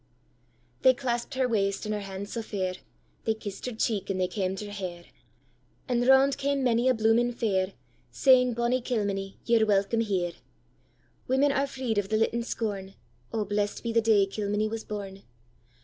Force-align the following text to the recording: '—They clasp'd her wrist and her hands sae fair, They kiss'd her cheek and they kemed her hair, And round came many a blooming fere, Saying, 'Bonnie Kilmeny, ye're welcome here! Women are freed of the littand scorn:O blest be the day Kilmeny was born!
'—They 0.81 0.95
clasp'd 0.95 1.35
her 1.35 1.47
wrist 1.47 1.85
and 1.85 1.93
her 1.93 2.01
hands 2.01 2.31
sae 2.31 2.41
fair, 2.41 2.73
They 3.25 3.35
kiss'd 3.35 3.67
her 3.67 3.71
cheek 3.71 4.09
and 4.09 4.19
they 4.19 4.27
kemed 4.27 4.59
her 4.61 4.71
hair, 4.71 5.05
And 5.87 6.07
round 6.07 6.39
came 6.39 6.63
many 6.63 6.89
a 6.89 6.95
blooming 6.95 7.31
fere, 7.31 7.73
Saying, 8.09 8.55
'Bonnie 8.55 8.81
Kilmeny, 8.81 9.37
ye're 9.45 9.63
welcome 9.67 9.99
here! 10.01 10.31
Women 11.27 11.51
are 11.51 11.67
freed 11.67 11.99
of 11.99 12.09
the 12.09 12.17
littand 12.17 12.45
scorn:O 12.45 13.45
blest 13.45 13.83
be 13.83 13.93
the 13.93 14.01
day 14.01 14.25
Kilmeny 14.25 14.67
was 14.67 14.83
born! 14.83 15.21